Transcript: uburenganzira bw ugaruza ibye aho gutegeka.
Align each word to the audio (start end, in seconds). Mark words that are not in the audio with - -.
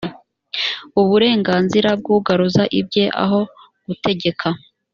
uburenganzira 1.01 1.89
bw 1.99 2.05
ugaruza 2.17 2.63
ibye 2.79 3.05
aho 3.23 3.39
gutegeka. 3.85 4.47